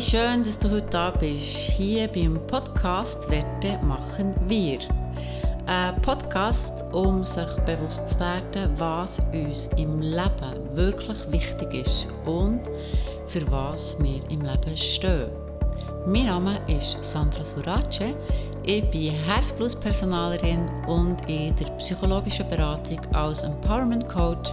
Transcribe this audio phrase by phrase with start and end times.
[0.00, 1.72] Schön, dass du heute da bist.
[1.72, 4.78] Hier beim Podcast Werte machen wir.
[5.66, 12.60] Ein Podcast, um sich bewusst zu werden, was uns im Leben wirklich wichtig ist und
[13.26, 15.30] für was wir im Leben stehen.
[16.06, 18.14] Mein Name ist Sandra Surace.
[18.62, 24.52] Ich bin Herzplus-Personalerin und in der psychologischen Beratung als Empowerment Coach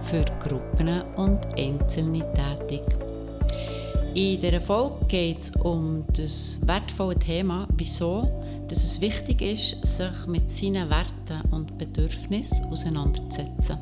[0.00, 2.82] für Gruppen und Einzelne tätig.
[4.14, 8.28] In dieser Folge geht es um das wertvolle Thema, wieso
[8.68, 13.78] dass es wichtig ist, sich mit seinen Werten und Bedürfnissen auseinanderzusetzen.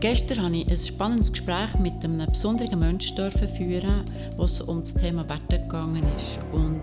[0.00, 4.04] Gestern habe ich ein spannendes Gespräch mit einem besonderen Menschen führen,
[4.36, 6.40] was um das Thema Werte gegangen ist.
[6.52, 6.82] Und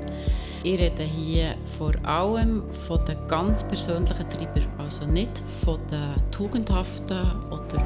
[0.63, 7.19] ich rede hier vor allem von den ganz persönlichen Treibern, also nicht von den tugendhaften
[7.51, 7.83] oder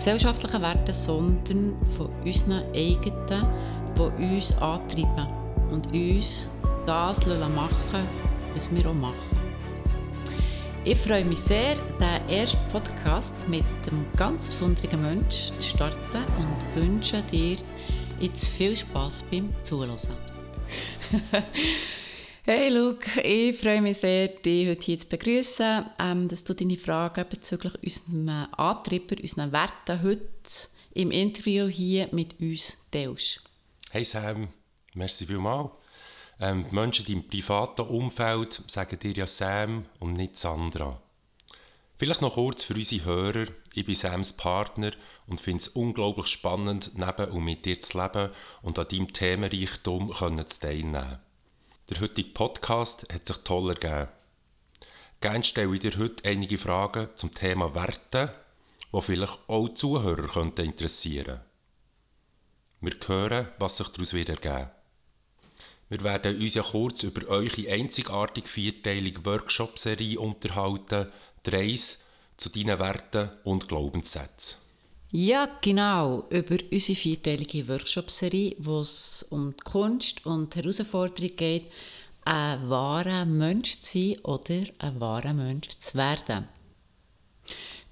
[0.00, 3.46] gesellschaftlichen Werten, sondern von unseren eigenen,
[3.98, 5.26] die uns antreiben
[5.70, 6.48] und uns
[6.86, 8.08] das machen
[8.54, 9.38] was wir auch machen.
[10.84, 16.82] Ich freue mich sehr, diesen ersten Podcast mit einem ganz besonderen Menschen zu starten und
[16.82, 17.58] wünsche dir
[18.18, 19.98] jetzt viel Spass beim Zuhören.
[22.42, 26.78] Hey Luke, ich freue mich sehr, dich heute hier zu begrüßen, ähm, dass du deine
[26.78, 30.22] Fragen bezüglich unseren Antreiber, unseren Werten heute
[30.94, 33.42] im Interview hier mit uns teilst.
[33.90, 34.48] Hey Sam,
[34.94, 35.68] merci vielmals.
[36.40, 40.98] Ähm, die Menschen in deinem privaten Umfeld sagen dir ja Sam und nicht Sandra.
[41.98, 43.48] Vielleicht noch kurz für unsere Hörer.
[43.74, 44.92] Ich bin Sams Partner
[45.26, 48.30] und finde es unglaublich spannend, neben und mit dir zu leben
[48.62, 51.20] und an deinem Themenreichtum zu.
[51.90, 54.08] Der heutige Podcast hat sich toll ergeben.
[55.20, 58.32] Gerne stelle ich dir heute einige Fragen zum Thema Werte,
[58.92, 61.40] die vielleicht auch die Zuhörer könnten interessieren
[62.80, 64.70] Wir hören, was sich daraus wieder ergeben.
[65.88, 71.10] Wir werden uns ja kurz über eure einzigartige vierteilige Workshop-Serie unterhalten,
[71.42, 72.04] Dreis
[72.36, 74.69] zu deinen Werten und Glaubenssätzen.
[75.12, 76.26] Ja, genau.
[76.30, 81.64] Über unsere vierteilige Workshop-Serie, wo es um die Kunst und die Herausforderung geht,
[82.24, 86.48] ein wahrer Mensch zu sein oder ein wahrer Mensch zu werden.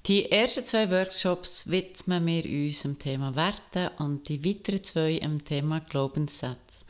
[0.07, 5.45] Die ersten zwei Workshops widmen wir uns dem Thema Werte und die weiteren zwei dem
[5.45, 6.85] Thema Glaubenssätze,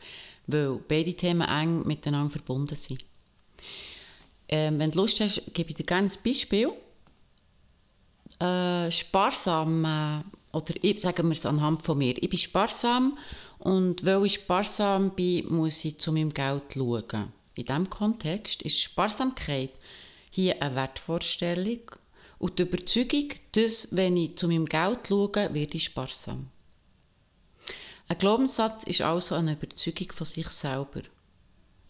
[0.45, 3.03] weil beide Themen eng miteinander verbunden sind.
[4.47, 6.71] Ähm, wenn du Lust hast, gebe ich dir gerne ein Beispiel
[8.39, 13.17] äh, sparsam, äh, oder ich, sagen wir es anhand von mir, ich bin sparsam
[13.59, 17.33] und weil ich sparsam bin, muss ich zu meinem Geld schauen.
[17.55, 19.71] In diesem Kontext ist Sparsamkeit
[20.31, 21.81] hier eine Wertvorstellung
[22.37, 26.49] und die Überzeugung, dass, wenn ich zu meinem Geld schaue, werde ich sparsam.
[28.07, 31.01] Ein Glaubenssatz ist also eine Überzeugung von sich selber.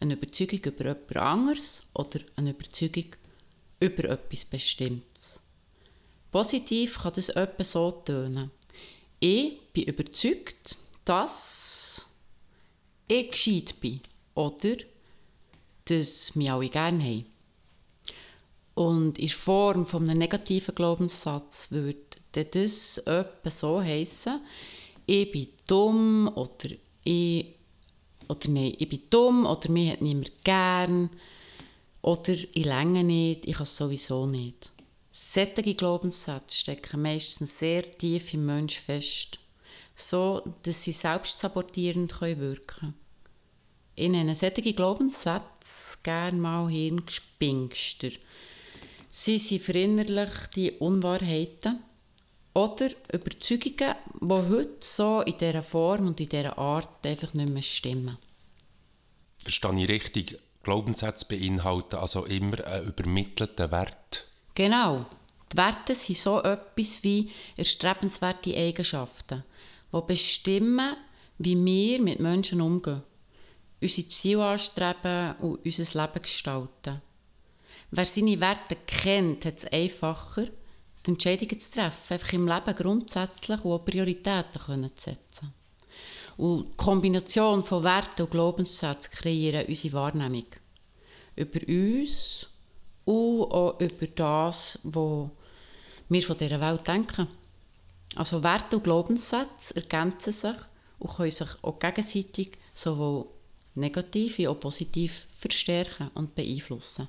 [0.01, 3.15] Eine Überzeugung über jemand anderes oder eine Überzeugung
[3.79, 5.08] über etwas Bestimmtes.
[6.31, 8.51] Positiv kann das etwa so tönen.
[9.19, 12.05] Ich bin überzeugt, dass
[13.07, 13.99] ich gescheit bin
[14.35, 14.75] oder
[15.85, 17.25] dass mich alle gerne haben.
[18.75, 21.97] Und in Form von einem negativen Glaubenssatz würde
[22.31, 24.39] das etwa so heißen:
[25.05, 26.69] Ich bin dumm oder
[27.03, 27.55] ich
[28.29, 31.09] oder nein, ich bin dumm oder mich hat niemand gern
[32.01, 34.71] oder ich länge nicht, ich kann es sowieso nicht.
[35.11, 39.39] Sättige Glaubenssätze stecken meistens sehr tief im Menschen fest,
[39.95, 42.93] so dass sie selbst sabotierend wirken können.
[43.95, 48.11] Ich nenne solche Glaubenssätze gerne mal Hirngespinster.
[49.09, 51.79] Sie sind verinnerlichte Unwahrheiten
[52.53, 57.63] oder Überzeugungen, die heute so in dieser Form und in dieser Art einfach nicht mehr
[57.63, 58.17] stimmen.
[59.41, 60.39] Verstehe ich richtig?
[60.61, 64.28] Glaubenssätze beinhalten also immer einen übermittelten Wert?
[64.55, 65.05] Genau.
[65.51, 69.43] Die Werte sind so etwas wie erstrebenswerte Eigenschaften,
[69.91, 70.95] die bestimmen,
[71.39, 73.01] wie wir mit Menschen umgehen,
[73.81, 77.01] unsere Ziele anstreben und unser Leben gestalten.
[77.91, 80.45] Wer seine Werte kennt, hat es einfacher,
[81.05, 85.53] die Entscheidungen zu treffen, einfach im Leben grundsätzlich und auch Prioritäten zu setzen.
[86.37, 90.45] Und die Kombination von Werten und Glaubenssätzen kreieren unsere Wahrnehmung.
[91.35, 92.48] Über uns
[93.09, 95.29] und auch über das, was
[96.09, 97.27] wir von dieser Welt denken.
[98.15, 100.55] Also Werte und Glaubenssätze ergänzen sich
[100.99, 103.25] und können sich auch gegenseitig sowohl
[103.73, 107.07] negativ wie auch positiv verstärken und beeinflussen.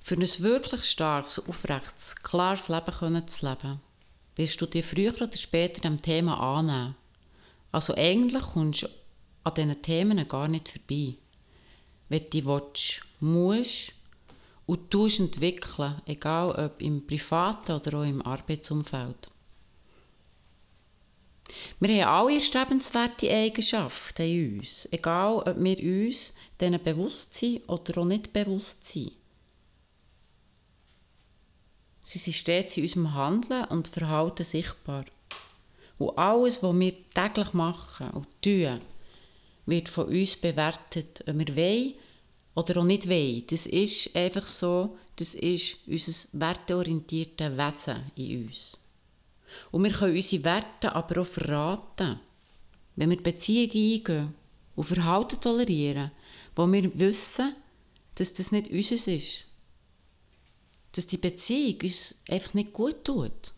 [0.00, 3.80] Für ein wirklich starkes, aufrechtes, klares Leben zu leben,
[4.36, 6.94] wirst du dir früher oder später dem Thema annehmen.
[7.72, 8.88] Also eigentlich kommst du
[9.44, 11.14] an diesen Themen gar nicht vorbei.
[12.08, 13.94] Wenn du willst, musst
[14.66, 19.30] und tust entwickeln, egal ob im privaten oder auch im Arbeitsumfeld.
[21.80, 27.98] Wir haben alle erstrebenswerte Eigenschaften in uns, egal ob wir uns denen bewusst sind oder
[28.00, 29.12] auch nicht bewusst sind.
[32.00, 35.04] Sie sind stets in unserem Handeln und Verhalten sichtbar.
[35.98, 38.80] Und alles, was wir täglich machen und tun,
[39.66, 41.94] wird von uns bewertet, ob wir wollen
[42.54, 43.44] oder auch nicht wollen.
[43.48, 48.78] Das ist einfach so, das ist unser werteorientierte Wesen in uns.
[49.70, 52.18] Und wir können unsere Werte aber auch verraten,
[52.96, 54.34] wenn wir Beziehungen eingehen
[54.74, 56.10] und Verhalten tolerieren,
[56.56, 57.54] wo wir wissen,
[58.16, 59.44] dass das nicht unseres ist.
[60.92, 63.52] Dass die Beziehung uns einfach nicht gut tut.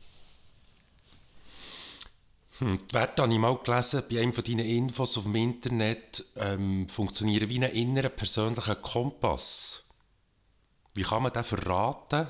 [2.59, 6.89] Hm, Werte habe ich mal gelesen bei einem von deinen Infos auf dem Internet, ähm,
[6.89, 9.85] funktionieren wie ein innerer persönlicher Kompass.
[10.95, 12.27] Wie kann man den verraten?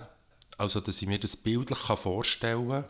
[0.59, 2.89] Also, dass ich mir das bildlich vorstellen kann.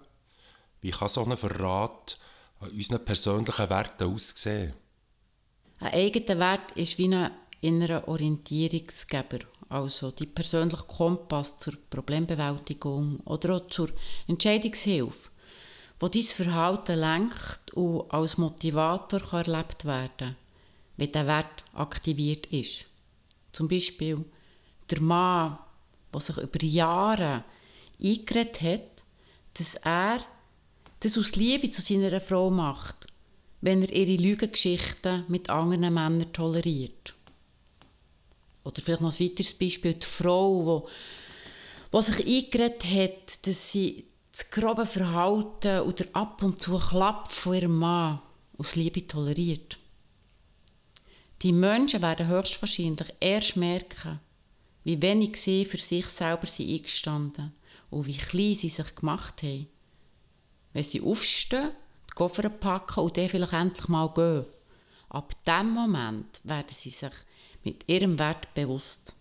[0.80, 2.16] Wie kann so ein Verrat
[2.60, 4.72] an unseren persönlichen Werten aussehen?
[5.80, 7.30] Ein eigener Wert ist wie ein
[7.60, 13.90] innerer Orientierungsgeber, also die persönliche Kompass zur Problembewältigung oder auch zur
[14.26, 15.30] Entscheidungshilfe
[15.98, 20.36] wo dein Verhalten lenkt und als Motivator kann erlebt werden
[20.96, 22.86] wenn der Wert aktiviert ist.
[23.52, 24.24] Zum Beispiel
[24.90, 25.58] der Mann,
[26.12, 27.44] der sich über Jahre
[28.02, 29.04] eingeredet hat,
[29.54, 30.24] dass er
[31.00, 33.06] das aus Liebe zu seiner Frau macht,
[33.60, 37.14] wenn er ihre Lügengeschichten mit anderen Männern toleriert.
[38.64, 40.88] Oder vielleicht noch ein weiteres Beispiel, die Frau,
[41.92, 44.04] die, die sich eingeredet hat, dass sie
[44.36, 48.20] das grobe Verhalten oder ab und zu Klapp von ihrem Mann
[48.58, 49.78] aus Liebe toleriert.
[51.40, 54.20] Die Menschen werden höchstwahrscheinlich erst merken,
[54.84, 57.54] wie wenig sie für sich selber sind eingestanden
[57.88, 59.68] und wie klein sie sich gemacht haben.
[60.74, 61.70] Wenn sie aufstehen,
[62.10, 64.44] die Koffer packen und dann vielleicht endlich mal gehen.
[65.08, 67.12] Ab dem Moment werden sie sich
[67.64, 69.14] mit ihrem Wert bewusst.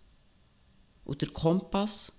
[1.05, 2.11] Und der Kompass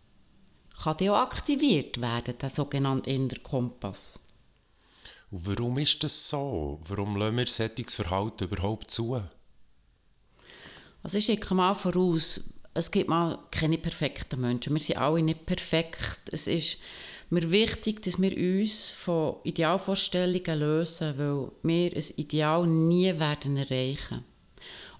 [0.82, 4.28] kann dann auch aktiviert werden, der sogenannte Inner Kompass.
[5.30, 6.80] Und warum ist das so?
[6.86, 9.20] Warum lassen wir solches Verhalten überhaupt zu?
[11.02, 12.40] Also ich schicke mal voraus,
[12.74, 14.74] es gibt mal keine perfekten Menschen.
[14.74, 16.20] Wir sind alle nicht perfekt.
[16.30, 16.78] Es ist
[17.30, 24.24] mir wichtig, dass wir uns von Idealvorstellungen lösen, weil wir ein Ideal nie werden erreichen.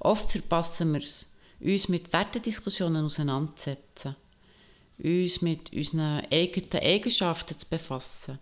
[0.00, 4.16] Oft verpassen wir es, uns mit Wertediskussionen auseinanderzusetzen
[4.98, 8.38] uns mit unseren eigenen Eigenschaften zu befassen.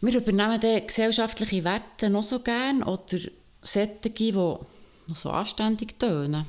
[0.00, 3.18] Wir übernehmen die gesellschaftliche Werte noch so gern oder
[3.62, 4.66] solche, die noch
[5.14, 6.46] so anständig tönen,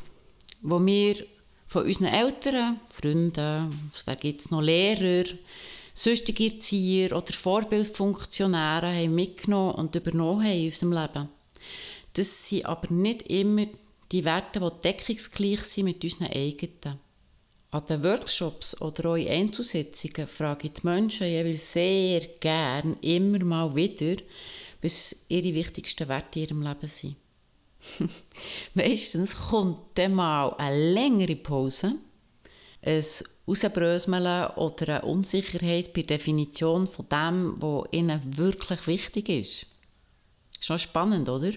[0.62, 1.26] wo wir
[1.68, 5.26] von unseren Eltern, Freunden, wer gibt es noch, Lehrer,
[5.94, 11.30] sonstige Erzieher oder Vorbildfunktionäre haben mitgenommen und übernommen haben in unserem Leben.
[12.14, 13.66] Das sind aber nicht immer
[14.12, 17.05] die Werte, die deckungsgleich sind mit unseren eigenen.
[17.76, 23.44] An den Workshops oder auch in Einzelsitzungen frage ich die Menschen jeweils sehr gern immer
[23.44, 24.16] mal wieder,
[24.82, 27.18] was ihre wichtigsten Werte in ihrem Leben sind.
[28.76, 31.96] Meistens kommt dann mal eine längere Pause,
[32.82, 33.04] ein
[33.46, 39.68] Rausbröseln oder eine Unsicherheit bei der Definition von dem, was ihnen wirklich wichtig ist.
[40.62, 41.52] Schon spannend, oder?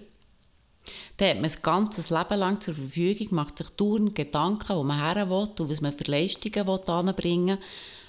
[1.16, 4.98] Dann hat man das ganze Leben lang zur Verfügung, macht sich dauernd Gedanken, wo man
[4.98, 7.64] her will und was man für Leistungen anbringen will,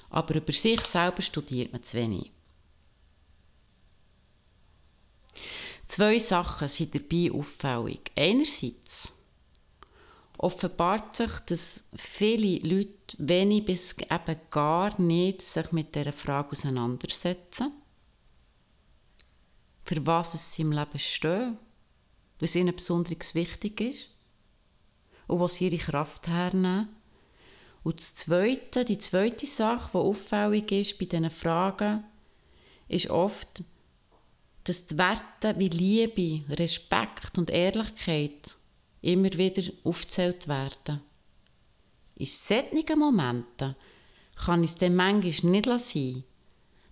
[0.10, 2.32] aber über sich selber studiert man zu wenig.
[5.86, 8.12] Zwei Sachen sind dabei auffällig.
[8.16, 9.14] Einerseits
[10.38, 17.72] offenbart sich, dass viele Leute wenig bis eben gar nicht sich mit dieser Frage auseinandersetzen.
[19.84, 21.58] Für was sie im Leben stehen
[22.40, 24.10] was ihnen besonders wichtig ist
[25.28, 26.90] und was ihre Kraft hernehmen.
[27.84, 32.04] Und das Zweite, die zweite Sache, die auffällig ist bei diesen Fragen,
[32.88, 33.64] ist oft,
[34.64, 38.56] dass die Werte wie Liebe, Respekt und Ehrlichkeit
[39.02, 41.02] immer wieder aufgezählt werden.
[42.16, 43.76] In solchen Momenten
[44.36, 46.24] kann es dann manchmal nicht sein,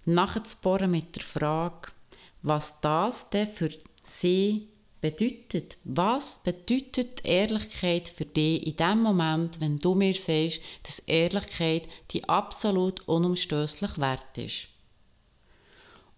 [0.06, 1.90] nachzubohren mit der Frage,
[2.42, 3.70] was das denn für
[4.02, 4.70] sie
[5.02, 5.78] bedeutet.
[5.84, 12.28] Was bedeutet Ehrlichkeit für dich in dem Moment, wenn du mir sagst, dass Ehrlichkeit die
[12.28, 14.70] absolut unumstößlich wert ist?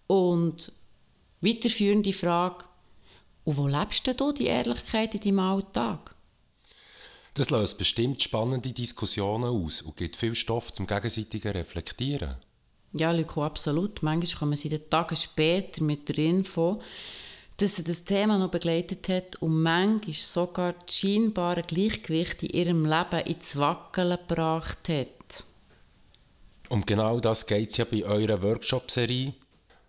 [0.07, 0.71] Und
[1.41, 2.65] weiterführende Frage,
[3.43, 6.15] Und wo lebst du die Ehrlichkeit in deinem Alltag?
[7.35, 12.35] Das löst bestimmt spannende Diskussionen aus und gibt viel Stoff zum gegenseitigen Reflektieren.
[12.93, 14.01] Ja, Lyko, absolut.
[14.03, 16.81] Manchmal kommen sie den Tagen später mit der Info,
[17.61, 22.85] dass sie das Thema noch begleitet hat und manchmal sogar das scheinbare Gleichgewicht in ihrem
[22.85, 25.45] Leben ins Wackeln gebracht hat.
[26.69, 29.33] Um genau das geht es ja bei eurer Workshop-Serie.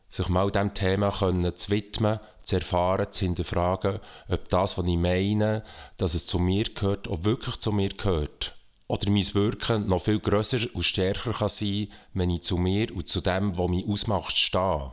[0.08, 4.96] Sich mal diesem Thema können zu widmen, zu erfahren, zu hinterfragen, ob das, was ich
[4.96, 5.62] meine,
[5.98, 8.56] dass es zu mir gehört, auch wirklich zu mir gehört.
[8.88, 13.08] Oder mein Wirken noch viel grösser und stärker kann sein, wenn ich zu mir und
[13.08, 14.90] zu dem, was mich ausmacht, stehe.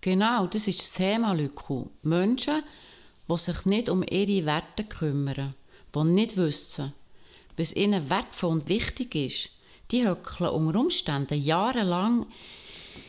[0.00, 1.86] Genau, das ist das Thema, Lücku.
[2.02, 2.62] Menschen,
[3.28, 5.54] die sich nicht um ihre Werte kümmern,
[5.94, 6.92] die nicht wissen,
[7.56, 9.50] was ihnen wertvoll und wichtig ist,
[9.90, 12.26] die höckeln unter Umständen jahrelang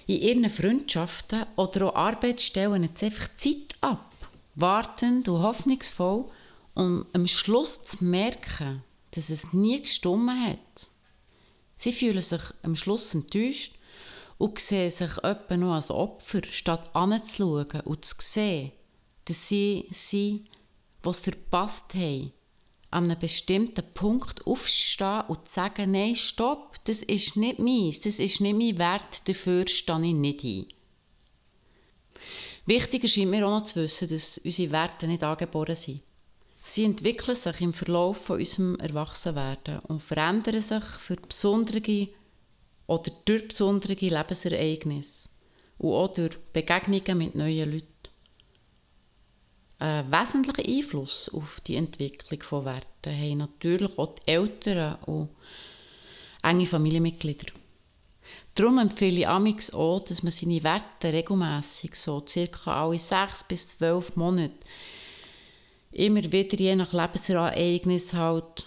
[0.06, 4.12] in ihren Freundschaften oder auch Arbeitsstellen jetzt einfach Zeit ab,
[4.56, 6.26] wartend und hoffnungsvoll,
[6.76, 10.92] um am Schluss zu merken, dass es nie gestummen hat.
[11.76, 13.76] Sie fühlen sich am Schluss enttäuscht
[14.38, 18.72] und sehen sich etwa noch als Opfer, statt anzuschauen und zu sehen,
[19.26, 20.46] dass sie sie,
[21.04, 22.32] was verpasst haben,
[22.92, 28.42] an einem bestimmten Punkt aufstehen und sagen, nein, stopp, das ist nicht meins, das ist
[28.42, 30.66] nicht mein Wert, dafür stehe ich nicht ein.
[32.66, 36.02] Wichtiger scheint mir auch noch zu wissen, dass unsere Werte nicht angeboren sind.
[36.62, 42.10] Sie entwickeln sich im Verlauf von unserem Erwachsenwerden und verändern sich für besondere
[42.88, 45.30] oder durch besondere Lebensereignisse
[45.78, 47.88] und auch durch Begegnungen mit neuen Leuten.
[49.80, 55.30] Einen wesentlichen Einfluss auf die Entwicklung von Werten haben natürlich auch die Eltern und
[56.42, 57.54] enge Familienmitglieder.
[58.56, 63.68] Darum empfehle ich Amix auch, dass man seine Werte regelmäßig so circa alle sechs bis
[63.78, 64.56] zwölf Monate
[65.92, 68.66] immer wieder je nach Lebensereignis halt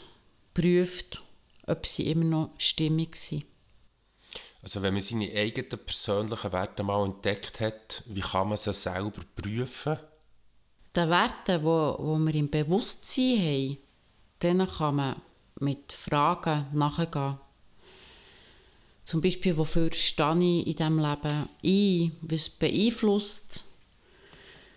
[0.55, 1.23] prüft,
[1.67, 3.45] ob sie immer noch stimmig sind.
[4.63, 9.23] Also wenn man seine eigenen persönlichen Werte mal entdeckt hat, wie kann man sie selber
[9.35, 9.97] prüfen?
[10.95, 13.79] Den Werten, wo, wo wir im Bewusstsein haben,
[14.43, 15.23] denen kann man
[15.61, 17.39] mit Fragen nachgehen.
[19.05, 22.13] Zum Beispiel, wofür stehe ich in diesem Leben ein?
[22.23, 23.67] Was beeinflusst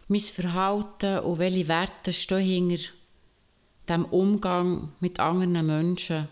[0.07, 2.91] mein Verhalten und welche Werte stehen hinter
[3.89, 6.27] dem Umgang mit anderen Menschen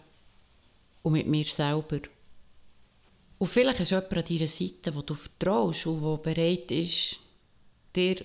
[1.03, 1.99] und mit mir selber?
[3.41, 7.21] Und vielleicht ist jemand an deiner Seite, wo du vertraust und der bereit ist,
[7.95, 8.23] dir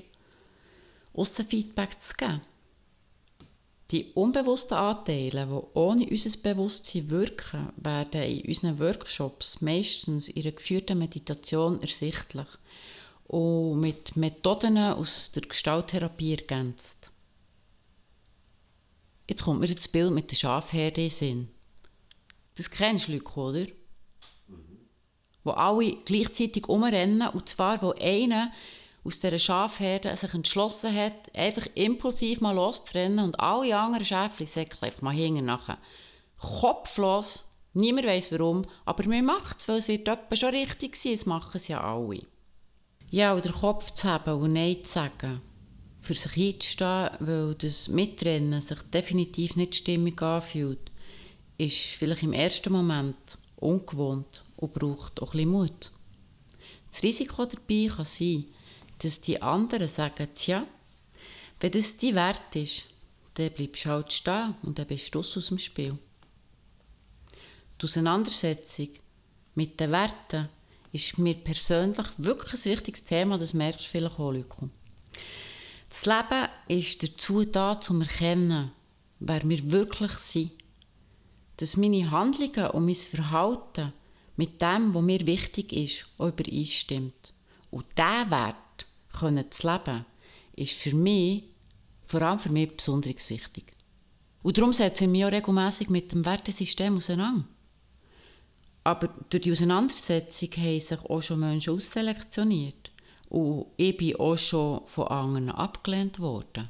[1.14, 2.42] Aussenfeedback zu geben.
[3.90, 10.52] Die unbewussten Anteile, die ohne unser Bewusstsein wirken, werden in unseren Workshops meistens in einer
[10.52, 12.48] geführten Meditation ersichtlich
[13.28, 17.10] und mit Methoden aus der Gestalttherapie ergänzt.
[19.30, 21.48] Jetzt kommt mir das Bild mit der Schafherde in Sinn.
[22.54, 23.66] Das kennst du, Leute, oder?
[25.46, 28.50] Wo alle gleichzeitig umrennen und zwar, wo einer
[29.04, 34.82] aus dieser Schafherde sich entschlossen hat, einfach impulsiv mal loszutrennen und alle anderen Schäfchen säckeln
[34.82, 35.78] einfach mal hinten nachher.
[36.38, 41.26] Kopflos, niemand weiß warum, aber man macht es, weil es wird schon richtig sein, es
[41.26, 42.22] machen es ja alle.
[43.10, 45.40] Ja, und den Kopf zu haben und Nein zu sagen,
[46.00, 50.90] für sich einzustehen, weil das Mitrennen sich definitiv nicht stimmig anfühlt,
[51.58, 55.92] ist vielleicht im ersten Moment ungewohnt und braucht auch ein Mut.
[56.88, 58.46] Das Risiko dabei kann sein,
[58.98, 60.66] dass die anderen sagen, tja,
[61.60, 62.86] wenn das dein Wert ist,
[63.34, 65.98] dann bleibst du halt stehen und dann bist du aus dem Spiel.
[67.80, 68.88] Die Auseinandersetzung
[69.54, 70.48] mit den Werten
[70.92, 74.70] ist mir persönlich wirklich ein wichtiges Thema, das merkst du vielleicht auch, Lyko.
[75.88, 78.72] Das Leben ist dazu da, zum erkennen,
[79.20, 80.52] wer wir wirklich sind.
[81.58, 83.92] Dass meine Handlungen und mein Verhalten
[84.36, 87.32] mit dem, was mir wichtig ist, auch übereinstimmt.
[87.70, 88.86] Und diesen Wert
[89.18, 90.04] können zu leben,
[90.54, 91.44] ist für mich,
[92.06, 93.74] vor allem für mich, besonders wichtig.
[94.42, 97.44] Und darum setze ich mich auch regelmässig mit dem Wertesystem auseinander.
[98.84, 102.92] Aber durch die Auseinandersetzung haben sich auch schon Menschen ausselektioniert.
[103.28, 106.68] Und ich bin auch schon von anderen abgelehnt worden.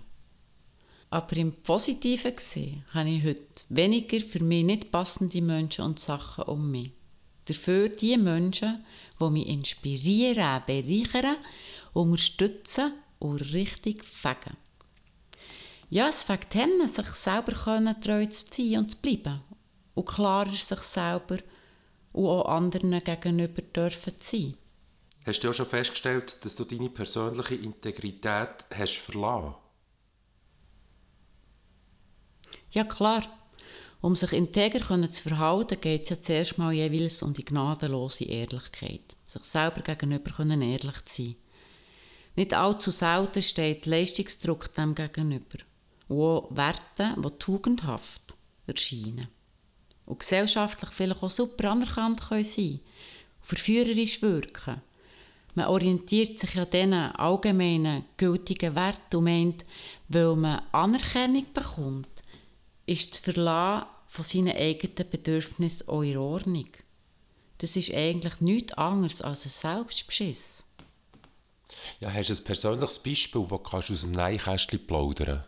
[1.10, 6.44] Aber im Positiven gesehen habe ich heute weniger für mich nicht passende Menschen und Sachen
[6.44, 6.90] um mich.
[7.46, 8.84] Dafür die Menschen,
[9.20, 11.36] die mich inspirieren, bereichern,
[11.92, 14.56] unterstützen und richtig fegen.
[15.88, 17.52] Ja, es fängt an, sich selber
[18.00, 19.40] treu zu sein und zu bleiben.
[19.94, 21.38] Und klarer sich selber
[22.12, 24.56] und auch anderen gegenüber dürfen sein.
[25.24, 29.54] Hast du auch schon festgestellt, dass du deine persönliche Integrität hast verlassen?
[32.70, 33.22] Ja, klar
[34.00, 39.16] um sich integer zu verhalten, geht es ja zuerst mal jeweils um die gnadenlose Ehrlichkeit.
[39.26, 41.36] Sich selber gegenüber können ehrlich zu sein.
[42.36, 45.58] Nicht allzu selten steht Leistungsdruck dem gegenüber.
[46.08, 48.34] Und auch Werte, die tugendhaft
[48.66, 49.28] erscheinen.
[50.04, 52.80] Und gesellschaftlich vielleicht auch super anerkannt können sein
[53.46, 54.82] verführerisch wirken.
[55.54, 59.64] Man orientiert sich an diesen allgemeinen gültigen Werten und meint,
[60.08, 62.15] weil man Anerkennung bekommt,
[62.86, 66.68] ist das Verlassen von seinen eigenen Bedürfnissen auch in Ordnung.
[67.58, 70.64] Das ist eigentlich nichts anderes als ein Selbstbeschiss.
[72.00, 75.44] Ja, hast du ein persönliches Beispiel, das du aus dem Neinkästchen plaudern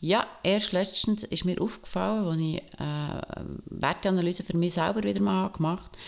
[0.00, 5.48] Ja, erst letztens ist mir aufgefallen, als ich äh, Werteanalyse für mich selber wieder mal
[5.48, 5.98] gemacht habe,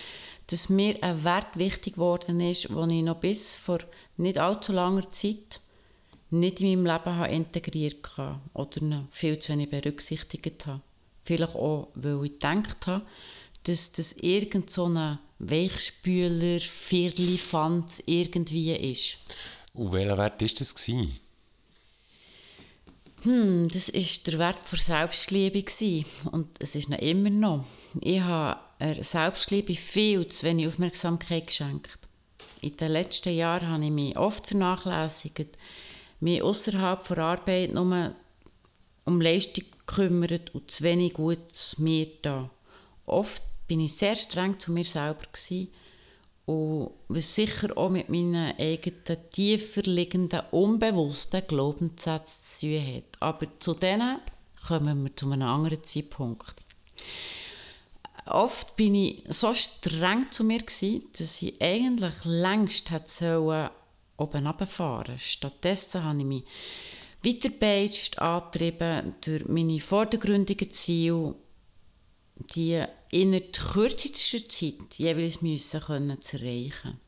[0.47, 3.79] dass mir ein Wert wichtig geworden ist, den ich noch bis vor
[4.17, 5.60] nicht allzu langer Zeit
[6.31, 10.81] nicht in meinem Leben habe integriert habe oder viel zu wenig berücksichtigt habe.
[11.23, 13.05] Vielleicht auch, weil ich gedacht habe,
[13.63, 19.17] dass das irgend so ein Weichspüler, Firlifanz irgendwie ist.
[19.73, 20.75] Und welcher Wert war das?
[20.75, 21.19] Gewesen?
[23.23, 25.63] Hm, das war der Wert der Selbstliebe.
[26.31, 27.65] Und es ist noch immer noch.
[27.99, 28.59] Ich habe
[29.03, 31.99] Selbstliebe viel zu wenig Aufmerksamkeit geschenkt.
[32.61, 35.57] In den letzten Jahren habe ich mich oft vernachlässigt,
[36.21, 38.15] mich außerhalb der Arbeit nur
[39.05, 42.49] um Leistung gekümmert und zu wenig gut mir da.
[43.05, 45.69] Oft bin ich sehr streng zu mir selber gewesen
[46.45, 53.03] und was sicher auch mit meinen eigenen tiefer liegenden unbewussten Glaubenssätzen zu tun hat.
[53.19, 54.19] Aber zu denen
[54.67, 56.55] kommen wir zu einem anderen Zeitpunkt.
[58.27, 63.69] Oft bin ich so streng zu mir gewesen, dass ich eigentlich längst hätte sollen
[64.17, 65.17] oben runterfahren.
[65.17, 66.43] Stattdessen habe ich mich
[67.23, 71.35] weitergepeitscht, angetrieben durch meine vordergründigen Ziele,
[72.55, 76.99] die innerhalb kürzester Zeit jeweils müssen können zu erreichen.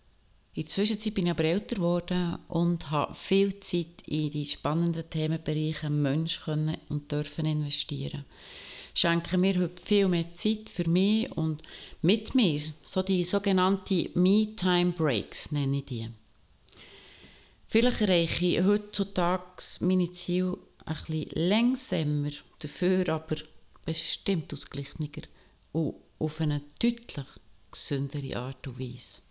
[0.56, 5.10] In der Zwischenzeit bin ich aber älter geworden und habe viel Zeit in die spannenden
[5.10, 8.24] Themenbereiche Mensch können und dürfen investieren.
[8.94, 11.64] Schenken mir heute viel mehr Zeit für mich und
[12.04, 16.10] mit mir, so die sogenannten Me-Time-Breaks nenne ich die.
[17.74, 23.38] Vielleicht erreiche ich heutzutage meine Ziele ein bisschen langsamer, dafür aber
[23.84, 25.24] bestimmt ausgeglichener
[25.72, 27.26] und auf eine deutlich
[27.72, 29.24] gesündere Art und Weise.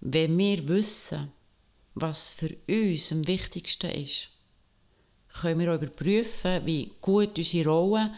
[0.00, 1.32] Wenn wir wissen,
[1.94, 4.28] was für uns am wichtigsten ist,
[5.40, 8.14] können wir auch überprüfen, wie gut unsere Rollen,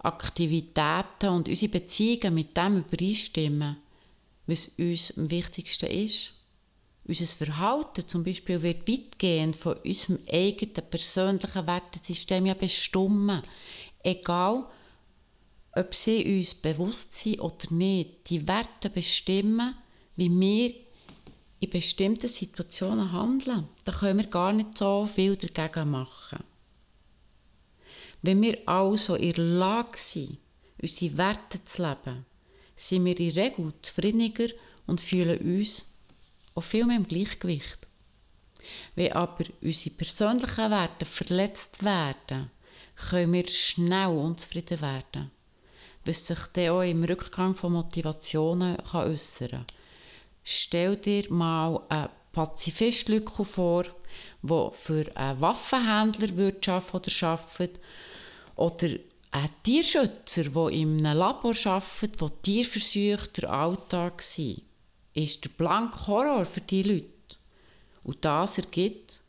[0.00, 3.78] Aktivitäten und unsere Beziehungen mit dem übereinstimmen,
[4.46, 6.43] was uns am wichtigsten ist.
[7.06, 13.42] Unser Verhalten zum Beispiel wird weitgehend von unserem eigenen persönlichen Wertesystem ja bestimmen.
[14.02, 14.64] Egal,
[15.72, 18.30] ob sie uns bewusst sind oder nicht.
[18.30, 19.74] Die Werte bestimmen,
[20.16, 20.74] wie wir
[21.60, 23.68] in bestimmten Situationen handeln.
[23.84, 26.44] Da können wir gar nicht so viel dagegen machen.
[28.22, 30.38] Wenn wir also in der Lage sind,
[30.80, 32.24] unsere Werte zu leben,
[32.74, 34.48] sind wir in der Regel zufriedeniger
[34.86, 35.93] und fühlen uns
[36.54, 37.88] auch viel mehr im Gleichgewicht.
[38.94, 42.50] Wenn aber unsere persönlichen Werte verletzt werden,
[43.08, 45.30] können wir schnell unzufrieden werden,
[46.04, 49.66] was sich dann auch im Rückgang von Motivationen äußern kann.
[50.44, 53.10] Stell dir mal einen Pazifist
[53.42, 53.84] vor,
[54.42, 57.80] der für einen Waffenhändler arbeiten oder arbeitet,
[58.56, 58.88] oder
[59.32, 64.62] ein Tierschützer, der in einem Labor arbeitet, wo Tierversuche der Alltag sind
[65.14, 67.36] ist der blanke Horror für die Leute.
[68.02, 69.20] Und das ergibt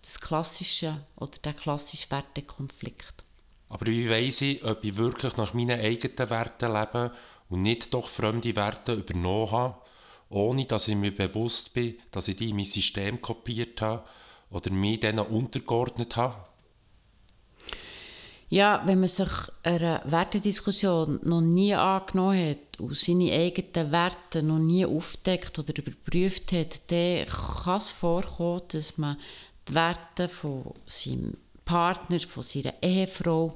[0.00, 3.24] das klassische oder den klassischen Wertekonflikt.
[3.68, 7.12] Aber wie weiss ich, ob ich wirklich nach meinen eigenen Werten lebe
[7.50, 9.76] und nicht doch fremde Werte übernommen habe,
[10.30, 14.04] ohne dass ich mir bewusst bin, dass ich die in mein System kopiert habe
[14.50, 16.34] oder mich denen untergeordnet habe?
[18.50, 19.28] Ja, wenn man sich
[19.62, 26.52] einer Wertediskussion noch nie angenommen hat und seine eigenen Werte noch nie aufdeckt oder überprüft
[26.52, 29.16] hat, dann kann es vorkommen, dass man
[29.68, 33.54] die Werte von seinem Partner, von seiner Ehefrau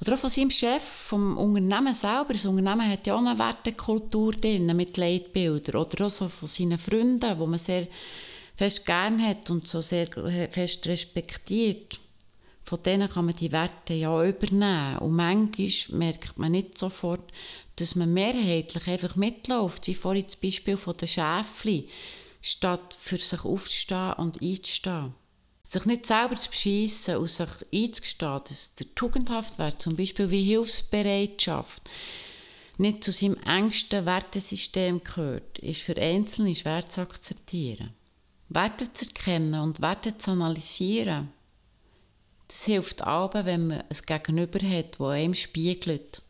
[0.00, 2.32] oder auch von seinem Chef, vom Unternehmen selber.
[2.32, 5.76] Das Unternehmen hat ja auch eine Wertekultur drin, mit Leitbildern.
[5.76, 7.88] Oder auch so von seinen Freunden, die man sehr
[8.54, 10.06] fest gern hat und so sehr
[10.50, 11.98] fest respektiert
[12.68, 14.98] von denen kann man die Werte ja übernehmen.
[14.98, 17.32] Und manchmal merkt man nicht sofort,
[17.76, 21.88] dass man mehrheitlich einfach mitläuft, wie vorhin das Beispiel von den Schäfli,
[22.42, 25.14] statt für sich aufzustehen und einzustehen.
[25.66, 31.82] sich nicht selber zu beschissen und sich einzugestehen, dass der Tugendhaftwert, zum Beispiel wie Hilfsbereitschaft,
[32.78, 37.94] nicht zu seinem engsten Wertesystem gehört, ist für Einzelne schwer zu akzeptieren.
[38.48, 41.30] Werte zu erkennen und Werte zu analysieren,
[42.48, 46.22] das hilft aber, wenn man ein Gegenüber hat, das einem spiegelt.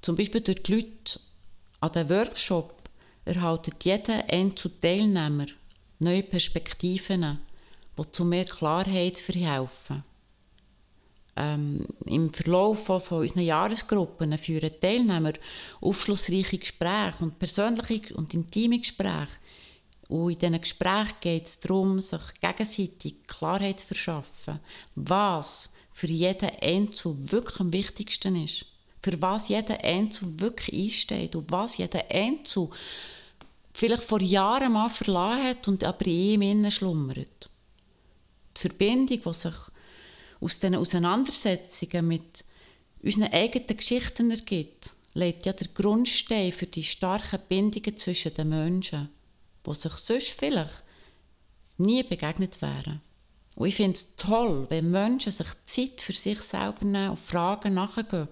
[0.00, 1.20] Zum Beispiel durch die Leute
[1.80, 2.74] an den Workshop
[3.24, 5.46] erhalten jeder Teilnehmer
[5.98, 7.38] neue Perspektiven,
[7.98, 10.02] die zu mehr Klarheit verhelfen.
[11.36, 15.32] Ähm, Im Verlauf von, von unseren Jahresgruppen führen Teilnehmer
[15.80, 19.28] aufschlussreiche Gespräche und persönliche und intime Gespräche.
[20.12, 24.60] Und in diesen Gesprächen geht es darum, sich gegenseitig Klarheit zu verschaffen,
[24.94, 28.66] was für jeden Einzelnen wirklich am wichtigsten ist.
[29.00, 32.68] Für was jeder Einzelne wirklich einsteht und was jeder Einzelne
[33.72, 37.48] vielleicht vor Jahren mal verlassen hat und aber in ihm innen schlummert.
[38.54, 39.54] Die Verbindung, die sich
[40.42, 42.44] aus diesen Auseinandersetzungen mit
[43.02, 49.08] unseren eigenen Geschichten ergibt, legt ja der Grundstein für die starken Bindungen zwischen den Menschen,
[49.66, 50.82] die sich sonst vielleicht
[51.78, 53.00] nie begegnet wären.
[53.56, 57.74] Und ich finde es toll, wenn Menschen sich Zeit für sich selber nehmen und Fragen
[57.74, 58.28] nachgehen,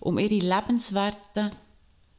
[0.00, 1.50] um ihre Lebenswerte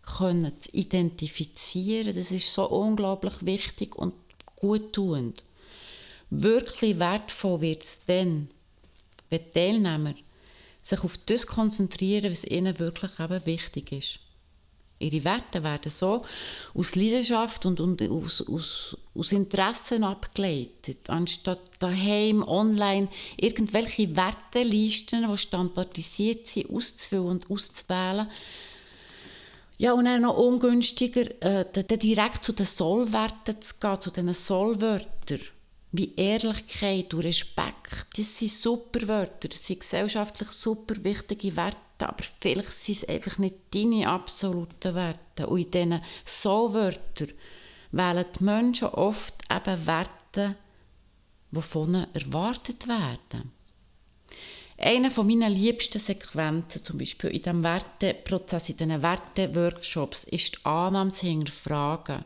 [0.08, 2.16] zu identifizieren.
[2.16, 4.14] Das ist so unglaublich wichtig und
[4.56, 5.44] guttuend.
[6.30, 8.48] Wirklich wertvoll wird es dann,
[9.30, 10.14] wenn Teilnehmer
[10.82, 14.20] sich auf das konzentrieren, was ihnen wirklich eben wichtig ist.
[15.00, 16.26] Ihre Werte werden so
[16.74, 23.08] aus Leidenschaft und, und aus, aus, aus Interessen abgeleitet, anstatt daheim online
[23.38, 28.28] irgendwelche Wertelisten, die standardisiert sind, auszufüllen und auszuwählen,
[29.80, 35.40] ja, und dann noch ungünstiger, äh, direkt zu den Sollwerten zu gehen, zu diesen Sollwörtern.
[35.92, 42.24] Wie Ehrlichkeit und Respekt, das sind super Wörter, das sind gesellschaftlich super wichtige Werte, aber
[42.40, 45.48] vielleicht sind es einfach nicht deine absoluten Werte.
[45.48, 47.34] Und in diesen Sollwörtern
[47.92, 50.56] wählen die Menschen oft eben Werte,
[51.52, 53.52] die von ihnen erwartet werden.
[54.80, 60.66] Eine von meinen liebsten Sequenzen, zum Beispiel in diesem Werteprozess, in diesen Werteworkshops, ist die
[60.66, 62.24] Annahme hinterfragen,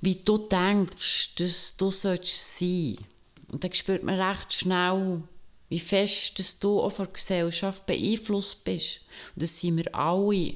[0.00, 5.24] wie du denkst, dass du sein sollst Und dann spürt man recht schnell,
[5.72, 9.06] wie fest dass du auch von der Gesellschaft beeinflusst bist.
[9.34, 10.54] Und das sind wir alle.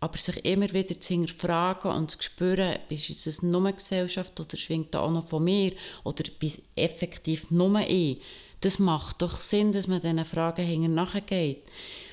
[0.00, 4.56] Aber sich immer wieder zu hinterfragen und zu spüren, ist es nur eine Gesellschaft oder
[4.56, 5.72] schwingt da auch noch von mir
[6.04, 8.18] oder bis effektiv nur ich
[8.60, 11.62] das macht doch Sinn, dass man diesen Fragen hinterher nachgeht.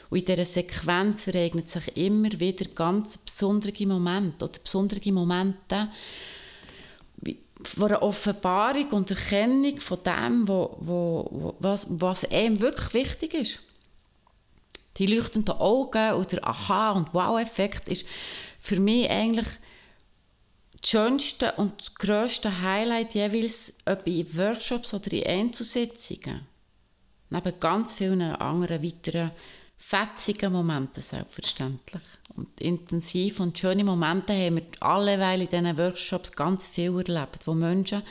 [0.10, 5.90] Und in dieser Sequenz ereignet sich immer wieder ganz besondere Momente oder besondere Momente
[7.64, 13.60] von einer Offenbarung und Erkennung von dem, wo, wo, was, was einem wirklich wichtig ist.
[14.98, 18.06] Die leuchtenden Augen oder Aha- und Wow-Effekt ist
[18.60, 19.48] für mich eigentlich
[20.80, 26.48] das schönste und grösste Highlight jeweils ob in Workshops oder in Einzelsitzungen.
[27.30, 29.32] Neben ganz vielen anderen weiteren
[29.78, 32.02] fetzigen Momenten selbstverständlich.
[32.60, 38.04] Intensiv und schöne Momente haben wir alleweil in diesen Workshops ganz viel erlebt, wo Menschen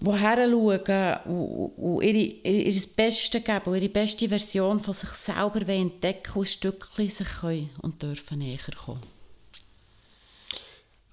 [0.00, 6.38] die schauen und ihre, ihr Bestes geben und ihre beste Version von sich selber entdecken
[6.38, 9.02] und Stückchen sich können und dürfen näher kommen.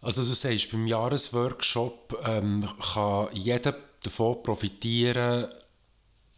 [0.02, 5.48] Also du sagst, beim Jahresworkshop ähm, kann jeder davon profitieren,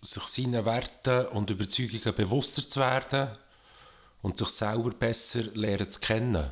[0.02, 3.30] sich seinen Werten und Überzeugungen bewusster zu werden
[4.22, 6.52] und sich selber besser lernen zu kennen.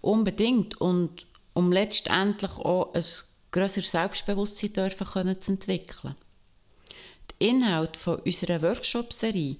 [0.00, 0.80] Unbedingt.
[0.80, 3.04] Und um letztendlich auch ein
[3.50, 6.16] grösseres Selbstbewusstsein dürfen können zu entwickeln.
[7.40, 9.56] Die Inhalte von unserer Workshop-Serie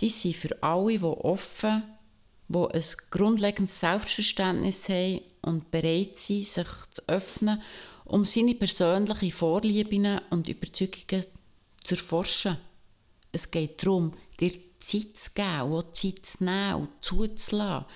[0.00, 1.82] die sind für alle, die offen,
[2.48, 7.60] die ein grundlegendes Selbstverständnis haben und bereit sind, sich zu öffnen,
[8.04, 11.24] um seine persönlichen Vorlieben und Überzeugungen
[11.82, 12.58] zu erforschen.
[13.32, 17.86] Es geht darum, dir Zeit zu geben, auch Zeit zu nehmen und zuzulassen.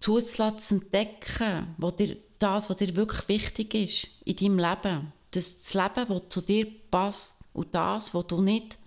[0.00, 5.12] Zuzulassen, zu entdecken, wo dir, das, was dir wirklich wichtig ist in deinem Leben.
[5.30, 8.78] Das, Leben, das zu dir passt und das, was du nicht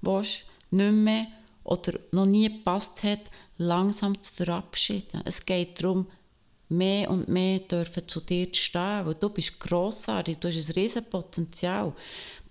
[0.00, 1.26] willst, nicht mehr
[1.64, 3.20] oder noch nie gepasst hat,
[3.58, 5.22] langsam zu verabschieden.
[5.24, 6.06] Es geht darum,
[6.68, 10.74] mehr und mehr dürfen zu dir zu stehen, weil du bist grossartig, du hast ein
[10.74, 11.92] riesen Potenzial.